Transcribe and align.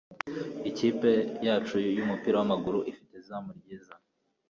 Ikipe 0.69 1.11
yacu 1.47 1.75
yumupira 1.97 2.35
wamaguru 2.39 2.79
ifite 2.91 3.13
izamu 3.21 3.51
ryiza. 3.59 3.93